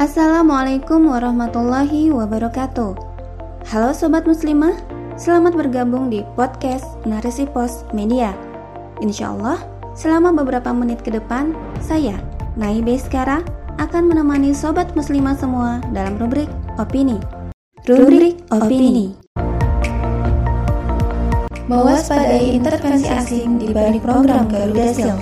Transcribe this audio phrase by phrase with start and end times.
[0.00, 2.96] Assalamualaikum warahmatullahi wabarakatuh.
[3.68, 4.72] Halo sobat muslimah,
[5.20, 8.32] selamat bergabung di podcast Narasi Pos Media.
[9.04, 9.60] Insya Allah,
[9.92, 11.52] selama beberapa menit ke depan,
[11.84, 12.16] saya,
[12.56, 13.44] Nai Beskara,
[13.76, 16.48] akan menemani sobat muslimah semua dalam rubrik
[16.80, 17.20] opini.
[17.84, 19.12] Rubrik opini.
[21.68, 25.20] Mewaspadai intervensi asing di balik program Garuda Shield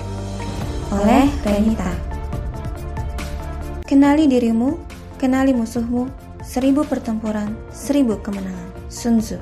[0.95, 2.08] oleh Renita.
[3.89, 4.77] Kenali dirimu,
[5.17, 6.13] kenali musuhmu,
[6.45, 8.69] seribu pertempuran, seribu kemenangan.
[8.85, 9.41] Sun Tzu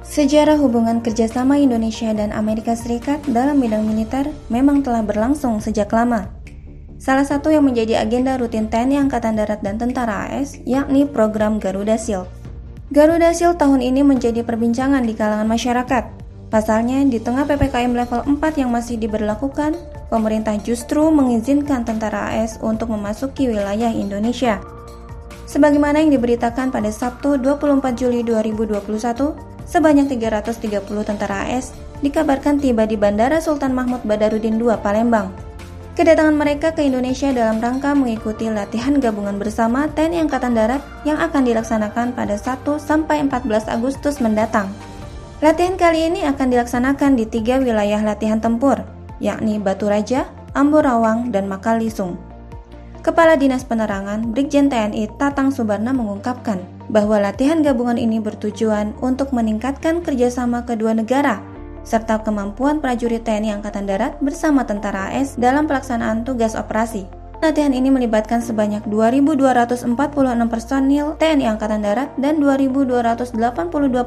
[0.00, 6.32] Sejarah hubungan kerjasama Indonesia dan Amerika Serikat dalam bidang militer memang telah berlangsung sejak lama.
[6.96, 12.00] Salah satu yang menjadi agenda rutin TNI Angkatan Darat dan Tentara AS yakni program Garuda
[12.00, 12.24] Shield.
[12.96, 16.04] Garuda Shield tahun ini menjadi perbincangan di kalangan masyarakat.
[16.48, 19.76] Pasalnya, di tengah PPKM level 4 yang masih diberlakukan,
[20.14, 24.62] pemerintah justru mengizinkan tentara AS untuk memasuki wilayah Indonesia.
[25.50, 28.78] Sebagaimana yang diberitakan pada Sabtu 24 Juli 2021,
[29.66, 35.34] sebanyak 330 tentara AS dikabarkan tiba di Bandara Sultan Mahmud Badarudin II Palembang.
[35.94, 41.46] Kedatangan mereka ke Indonesia dalam rangka mengikuti latihan gabungan bersama TNI Angkatan Darat yang akan
[41.46, 44.66] dilaksanakan pada 1 sampai 14 Agustus mendatang.
[45.38, 48.82] Latihan kali ini akan dilaksanakan di tiga wilayah latihan tempur,
[49.18, 52.16] yakni Batu Raja, Amborawang, dan Makalisung.
[53.04, 60.00] Kepala Dinas Penerangan Brigjen TNI Tatang Subarna mengungkapkan bahwa latihan gabungan ini bertujuan untuk meningkatkan
[60.00, 61.44] kerjasama kedua negara
[61.84, 67.04] serta kemampuan prajurit TNI Angkatan Darat bersama tentara AS dalam pelaksanaan tugas operasi.
[67.44, 69.84] Latihan ini melibatkan sebanyak 2.246
[70.48, 73.36] personil TNI Angkatan Darat dan 2.282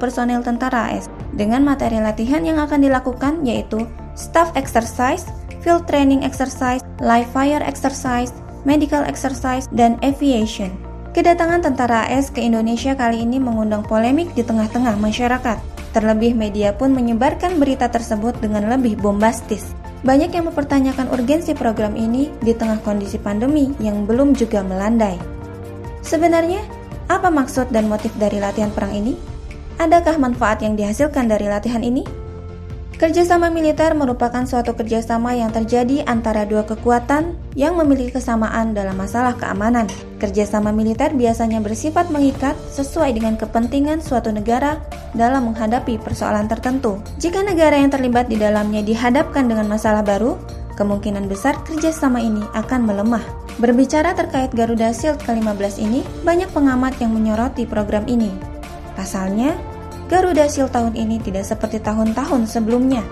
[0.02, 1.06] personil tentara AS
[1.38, 3.86] dengan materi latihan yang akan dilakukan yaitu
[4.18, 5.30] staff exercise,
[5.62, 8.34] field training exercise, live fire exercise,
[8.66, 10.74] medical exercise, dan aviation.
[11.14, 15.58] Kedatangan tentara AS ke Indonesia kali ini mengundang polemik di tengah-tengah masyarakat.
[15.96, 19.74] Terlebih media pun menyebarkan berita tersebut dengan lebih bombastis.
[20.06, 25.18] Banyak yang mempertanyakan urgensi program ini di tengah kondisi pandemi yang belum juga melandai.
[26.06, 26.62] Sebenarnya,
[27.10, 29.18] apa maksud dan motif dari latihan perang ini?
[29.82, 32.27] Adakah manfaat yang dihasilkan dari latihan ini?
[32.98, 39.38] Kerjasama militer merupakan suatu kerjasama yang terjadi antara dua kekuatan yang memiliki kesamaan dalam masalah
[39.38, 39.86] keamanan.
[40.18, 44.82] Kerjasama militer biasanya bersifat mengikat sesuai dengan kepentingan suatu negara
[45.14, 46.98] dalam menghadapi persoalan tertentu.
[47.22, 50.34] Jika negara yang terlibat di dalamnya dihadapkan dengan masalah baru,
[50.74, 53.22] kemungkinan besar kerjasama ini akan melemah.
[53.62, 58.34] Berbicara terkait Garuda Shield ke-15 ini, banyak pengamat yang menyoroti program ini.
[58.98, 59.54] Pasalnya,
[60.08, 63.04] Garuda Shield tahun ini tidak seperti tahun-tahun sebelumnya,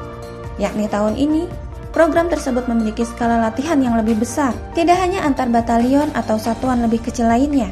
[0.56, 1.44] yakni tahun ini
[1.92, 7.04] program tersebut memiliki skala latihan yang lebih besar, tidak hanya antar batalion atau satuan lebih
[7.04, 7.72] kecil lainnya.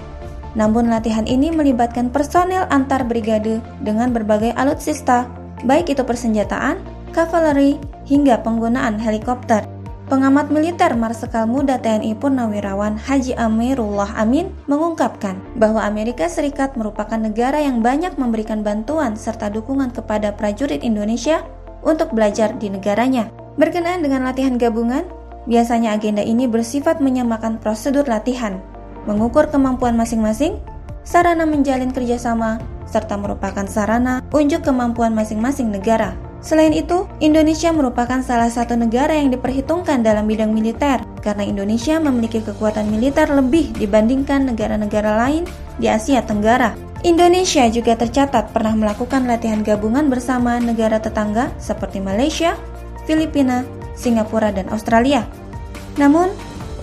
[0.54, 5.26] Namun latihan ini melibatkan personel antar brigade dengan berbagai alutsista,
[5.66, 6.78] baik itu persenjataan,
[7.16, 9.73] kavaleri, hingga penggunaan helikopter.
[10.14, 17.58] Pengamat militer Marsikal Muda TNI Purnawirawan Haji Amirullah Amin mengungkapkan bahwa Amerika Serikat merupakan negara
[17.58, 21.42] yang banyak memberikan bantuan serta dukungan kepada prajurit Indonesia
[21.82, 23.34] untuk belajar di negaranya.
[23.58, 25.02] Berkenaan dengan latihan gabungan,
[25.50, 28.62] biasanya agenda ini bersifat menyamakan prosedur latihan,
[29.10, 30.62] mengukur kemampuan masing-masing,
[31.02, 36.14] sarana menjalin kerjasama, serta merupakan sarana unjuk kemampuan masing-masing negara.
[36.44, 42.44] Selain itu, Indonesia merupakan salah satu negara yang diperhitungkan dalam bidang militer karena Indonesia memiliki
[42.44, 45.48] kekuatan militer lebih dibandingkan negara-negara lain
[45.80, 46.76] di Asia Tenggara.
[47.08, 52.60] Indonesia juga tercatat pernah melakukan latihan gabungan bersama negara tetangga seperti Malaysia,
[53.08, 53.64] Filipina,
[53.96, 55.24] Singapura, dan Australia.
[55.96, 56.28] Namun,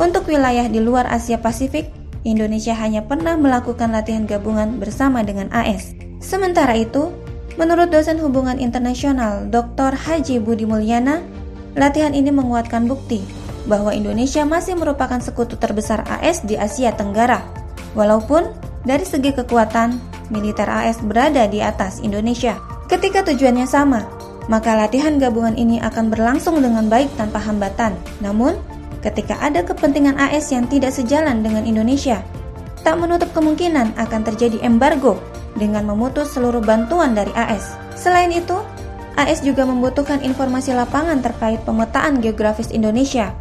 [0.00, 1.92] untuk wilayah di luar Asia Pasifik,
[2.24, 5.92] Indonesia hanya pernah melakukan latihan gabungan bersama dengan AS.
[6.20, 7.12] Sementara itu,
[7.58, 9.96] Menurut dosen hubungan internasional Dr.
[9.96, 11.24] Haji Budi Mulyana,
[11.74, 13.22] latihan ini menguatkan bukti
[13.66, 17.42] bahwa Indonesia masih merupakan sekutu terbesar AS di Asia Tenggara.
[17.98, 18.54] Walaupun
[18.86, 19.98] dari segi kekuatan,
[20.30, 22.56] militer AS berada di atas Indonesia.
[22.86, 24.06] Ketika tujuannya sama,
[24.46, 27.94] maka latihan gabungan ini akan berlangsung dengan baik tanpa hambatan.
[28.22, 28.58] Namun,
[29.02, 32.22] ketika ada kepentingan AS yang tidak sejalan dengan Indonesia,
[32.80, 35.20] tak menutup kemungkinan akan terjadi embargo
[35.56, 37.74] dengan memutus seluruh bantuan dari AS.
[37.96, 38.58] Selain itu,
[39.18, 43.34] AS juga membutuhkan informasi lapangan terkait pemetaan geografis Indonesia,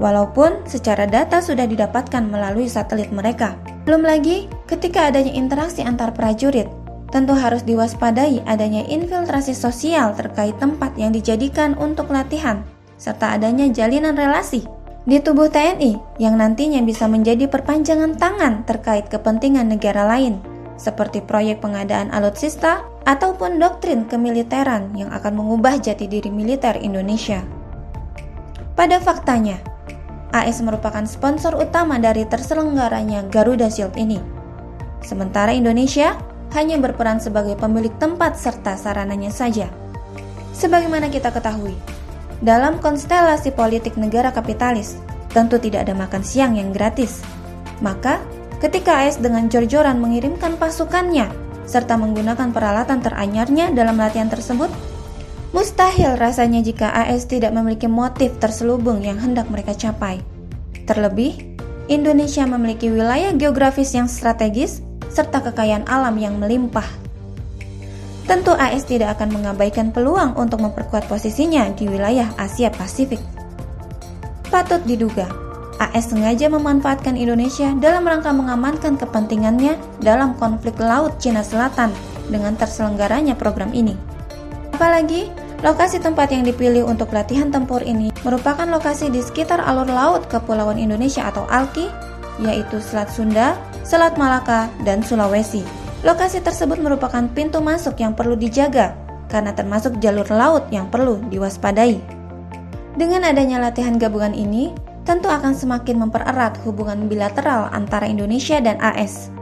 [0.00, 3.54] walaupun secara data sudah didapatkan melalui satelit mereka.
[3.84, 6.66] Belum lagi, ketika adanya interaksi antar prajurit,
[7.12, 12.64] tentu harus diwaspadai adanya infiltrasi sosial terkait tempat yang dijadikan untuk latihan,
[12.96, 14.64] serta adanya jalinan relasi
[15.08, 20.38] di tubuh TNI yang nantinya bisa menjadi perpanjangan tangan terkait kepentingan negara lain,
[20.80, 27.44] seperti proyek pengadaan alutsista ataupun doktrin kemiliteran yang akan mengubah jati diri militer Indonesia.
[28.72, 29.60] Pada faktanya,
[30.32, 34.16] AS merupakan sponsor utama dari terselenggaranya Garuda Shield ini.
[35.04, 36.16] Sementara Indonesia
[36.56, 39.68] hanya berperan sebagai pemilik tempat serta sarananya saja.
[40.56, 41.76] Sebagaimana kita ketahui,
[42.40, 44.96] dalam konstelasi politik negara kapitalis,
[45.28, 47.20] tentu tidak ada makan siang yang gratis.
[47.84, 48.20] Maka,
[48.60, 51.32] ketika AS dengan jor-joran mengirimkan pasukannya
[51.64, 54.68] serta menggunakan peralatan teranyarnya dalam latihan tersebut,
[55.56, 60.20] mustahil rasanya jika AS tidak memiliki motif terselubung yang hendak mereka capai.
[60.86, 61.56] Terlebih,
[61.90, 66.86] Indonesia memiliki wilayah geografis yang strategis serta kekayaan alam yang melimpah
[68.30, 73.18] tentu AS tidak akan mengabaikan peluang untuk memperkuat posisinya di wilayah Asia Pasifik.
[74.46, 75.26] Patut diduga,
[75.80, 81.88] AS sengaja memanfaatkan Indonesia dalam rangka mengamankan kepentingannya dalam konflik laut Cina Selatan
[82.28, 83.96] dengan terselenggaranya program ini.
[84.76, 85.32] Apalagi,
[85.64, 90.76] lokasi tempat yang dipilih untuk latihan tempur ini merupakan lokasi di sekitar alur laut Kepulauan
[90.76, 91.88] Indonesia atau ALKI,
[92.44, 95.64] yaitu Selat Sunda, Selat Malaka, dan Sulawesi.
[96.04, 98.96] Lokasi tersebut merupakan pintu masuk yang perlu dijaga
[99.28, 102.00] karena termasuk jalur laut yang perlu diwaspadai.
[102.96, 104.72] Dengan adanya latihan gabungan ini,
[105.04, 109.32] tentu akan semakin mempererat hubungan bilateral antara Indonesia dan AS.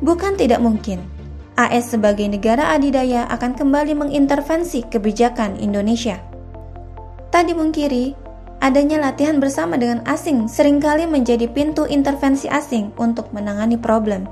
[0.00, 1.02] Bukan tidak mungkin,
[1.58, 6.22] AS sebagai negara adidaya akan kembali mengintervensi kebijakan Indonesia.
[7.34, 8.14] Tak dimungkiri,
[8.62, 14.30] adanya latihan bersama dengan asing sering kali menjadi pintu intervensi asing untuk menangani problem.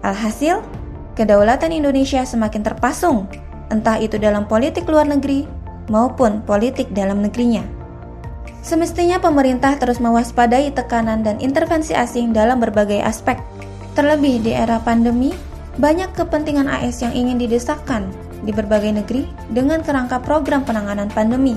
[0.00, 0.64] Alhasil,
[1.12, 3.28] kedaulatan Indonesia semakin terpasung,
[3.68, 5.44] entah itu dalam politik luar negeri
[5.92, 7.75] maupun politik dalam negerinya.
[8.66, 13.38] Semestinya pemerintah terus mewaspadai tekanan dan intervensi asing dalam berbagai aspek.
[13.94, 15.30] Terlebih di era pandemi,
[15.78, 18.10] banyak kepentingan AS yang ingin didesakkan
[18.42, 21.56] di berbagai negeri dengan kerangka program penanganan pandemi.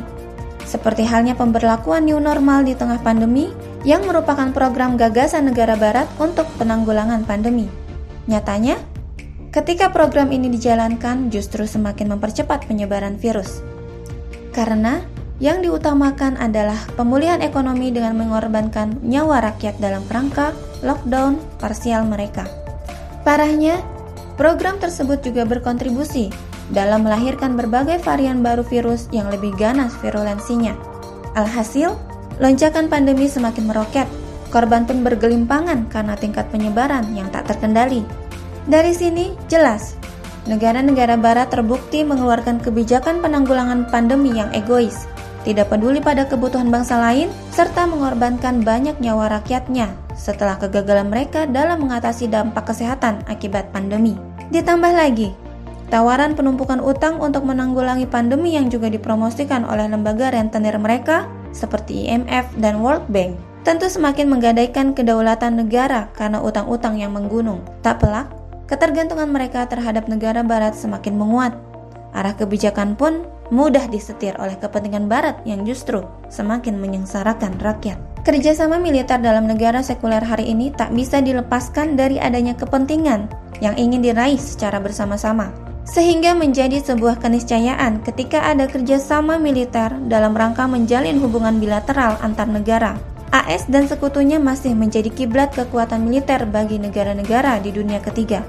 [0.69, 3.49] Seperti halnya pemberlakuan new normal di tengah pandemi
[3.87, 7.65] yang merupakan program gagasan negara barat untuk penanggulangan pandemi.
[8.29, 8.77] Nyatanya,
[9.49, 13.65] ketika program ini dijalankan justru semakin mempercepat penyebaran virus.
[14.53, 15.01] Karena
[15.39, 20.51] yang diutamakan adalah pemulihan ekonomi dengan mengorbankan nyawa rakyat dalam kerangka
[20.83, 22.47] lockdown parsial mereka.
[23.23, 23.79] Parahnya,
[24.35, 26.31] program tersebut juga berkontribusi
[26.71, 30.75] dalam melahirkan berbagai varian baru virus yang lebih ganas virulensinya.
[31.33, 31.95] Alhasil,
[32.37, 34.07] lonjakan pandemi semakin meroket
[34.49, 38.01] Korban pun bergelimpangan karena tingkat penyebaran yang tak terkendali.
[38.65, 39.93] Dari sini jelas,
[40.49, 45.05] negara-negara barat terbukti mengeluarkan kebijakan penanggulangan pandemi yang egois,
[45.47, 51.79] tidak peduli pada kebutuhan bangsa lain, serta mengorbankan banyak nyawa rakyatnya setelah kegagalan mereka dalam
[51.87, 54.19] mengatasi dampak kesehatan akibat pandemi.
[54.51, 55.31] Ditambah lagi,
[55.87, 61.25] tawaran penumpukan utang untuk menanggulangi pandemi yang juga dipromosikan oleh lembaga rentenir mereka
[61.55, 67.63] seperti IMF dan World Bank tentu semakin menggadaikan kedaulatan negara karena utang-utang yang menggunung.
[67.83, 68.31] Tak pelak,
[68.65, 71.53] ketergantungan mereka terhadap negara barat semakin menguat.
[72.15, 77.97] Arah kebijakan pun mudah disetir oleh kepentingan barat yang justru semakin menyengsarakan rakyat.
[78.25, 84.05] Kerjasama militer dalam negara sekuler hari ini tak bisa dilepaskan dari adanya kepentingan yang ingin
[84.05, 85.49] diraih secara bersama-sama.
[85.89, 92.93] Sehingga menjadi sebuah keniscayaan ketika ada kerjasama militer dalam rangka menjalin hubungan bilateral antar negara
[93.29, 98.41] AS dan sekutunya masih menjadi kiblat kekuatan militer bagi negara-negara di dunia ketiga.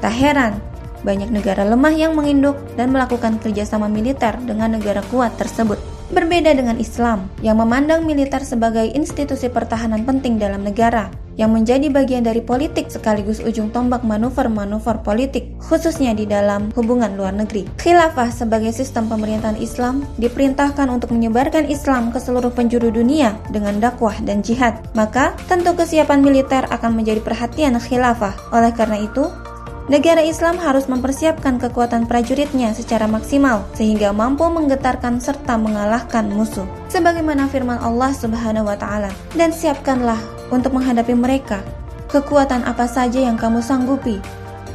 [0.00, 0.56] Tak heran,
[1.02, 5.80] banyak negara lemah yang menginduk dan melakukan kerjasama militer dengan negara kuat tersebut.
[6.10, 11.06] Berbeda dengan Islam, yang memandang militer sebagai institusi pertahanan penting dalam negara,
[11.38, 17.30] yang menjadi bagian dari politik sekaligus ujung tombak manuver-manuver politik, khususnya di dalam hubungan luar
[17.30, 17.64] negeri.
[17.78, 24.18] Khilafah sebagai sistem pemerintahan Islam diperintahkan untuk menyebarkan Islam ke seluruh penjuru dunia dengan dakwah
[24.26, 24.82] dan jihad.
[24.98, 28.34] Maka, tentu kesiapan militer akan menjadi perhatian khilafah.
[28.50, 29.30] Oleh karena itu,
[29.90, 36.62] Negara Islam harus mempersiapkan kekuatan prajuritnya secara maksimal sehingga mampu menggetarkan serta mengalahkan musuh.
[36.86, 40.22] Sebagaimana firman Allah Subhanahu wa taala, "Dan siapkanlah
[40.54, 41.66] untuk menghadapi mereka
[42.06, 44.22] kekuatan apa saja yang kamu sanggupi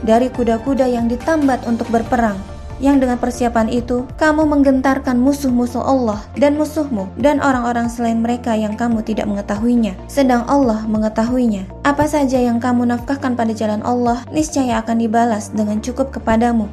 [0.04, 2.36] dari kuda-kuda yang ditambat untuk berperang."
[2.84, 8.76] Yang dengan persiapan itu kamu menggentarkan musuh-musuh Allah dan musuhmu dan orang-orang selain mereka yang
[8.76, 9.96] kamu tidak mengetahuinya.
[10.12, 11.68] Sedang Allah mengetahuinya.
[11.88, 16.68] Apa saja yang kamu nafkahkan pada jalan Allah niscaya akan dibalas dengan cukup kepadamu.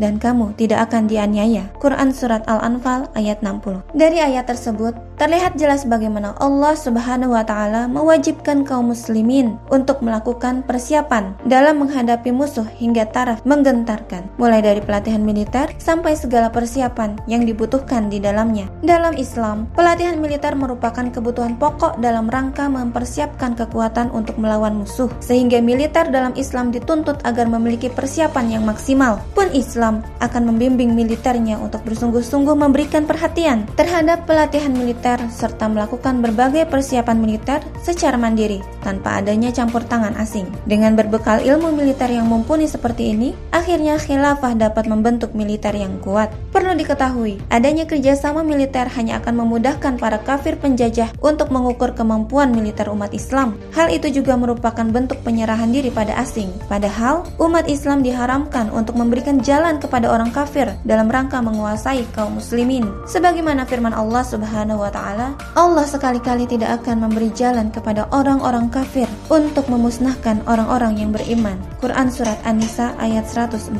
[0.00, 1.68] Dan kamu tidak akan dianiaya.
[1.76, 7.88] Quran Surat Al-Anfal ayat 60 Dari ayat tersebut, terlihat jelas bagaimana Allah Subhanahu wa taala
[7.90, 15.20] mewajibkan kaum muslimin untuk melakukan persiapan dalam menghadapi musuh hingga taraf menggentarkan, mulai dari pelatihan
[15.20, 18.70] militer sampai segala persiapan yang dibutuhkan di dalamnya.
[18.80, 25.58] Dalam Islam, pelatihan militer merupakan kebutuhan pokok dalam rangka mempersiapkan kekuatan untuk melawan musuh, sehingga
[25.58, 29.18] militer dalam Islam dituntut agar memiliki persiapan yang maksimal.
[29.34, 36.70] Pun Islam akan membimbing militernya untuk bersungguh-sungguh memberikan perhatian terhadap pelatihan militer serta melakukan berbagai
[36.70, 40.46] persiapan militer secara mandiri tanpa adanya campur tangan asing.
[40.62, 46.30] Dengan berbekal ilmu militer yang mumpuni seperti ini, akhirnya khilafah dapat membentuk militer yang kuat.
[46.54, 52.86] Perlu diketahui, adanya kerjasama militer hanya akan memudahkan para kafir penjajah untuk mengukur kemampuan militer
[52.92, 53.58] umat Islam.
[53.74, 56.52] Hal itu juga merupakan bentuk penyerahan diri pada asing.
[56.70, 62.86] Padahal, umat Islam diharamkan untuk memberikan jalan kepada orang kafir dalam rangka menguasai kaum muslimin.
[63.08, 69.08] Sebagaimana firman Allah Subhanahu wa taala, Allah sekali-kali tidak akan memberi jalan kepada orang-orang kafir
[69.32, 71.56] untuk memusnahkan orang-orang yang beriman.
[71.80, 73.72] Quran surat An-Nisa ayat 141.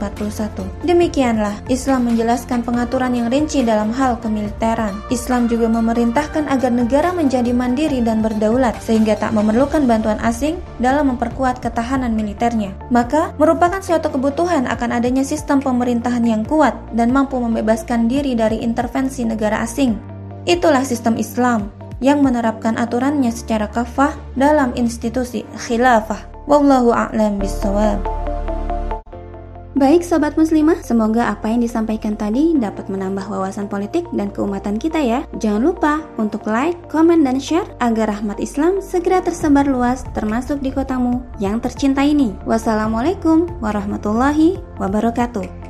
[0.82, 4.96] Demikianlah Islam menjelaskan pengaturan yang rinci dalam hal kemiliteran.
[5.12, 11.14] Islam juga memerintahkan agar negara menjadi mandiri dan berdaulat sehingga tak memerlukan bantuan asing dalam
[11.14, 12.74] memperkuat ketahanan militernya.
[12.90, 18.64] Maka merupakan suatu kebutuhan akan adanya sistem pemerintahan yang kuat dan mampu membebaskan diri dari
[18.64, 20.11] intervensi negara asing.
[20.42, 21.70] Itulah sistem Islam
[22.02, 26.18] yang menerapkan aturannya secara kafah dalam institusi khilafah.
[26.50, 28.02] Wallahu a'lam bishawab.
[29.72, 35.00] Baik sobat muslimah, semoga apa yang disampaikan tadi dapat menambah wawasan politik dan keumatan kita
[35.00, 35.26] ya.
[35.42, 40.70] Jangan lupa untuk like, komen, dan share agar rahmat Islam segera tersebar luas termasuk di
[40.70, 42.34] kotamu yang tercinta ini.
[42.46, 45.61] Wassalamualaikum warahmatullahi wabarakatuh.